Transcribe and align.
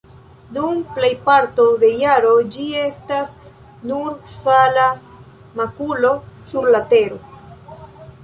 Dum 0.53 0.77
plejparto 0.93 1.65
de 1.83 1.89
jaro 2.03 2.31
ĝi 2.55 2.63
estas 2.85 3.35
nur 3.91 4.15
sala 4.31 4.87
makulo 5.61 6.13
sur 6.53 6.71
la 6.77 6.81
tero. 6.95 7.21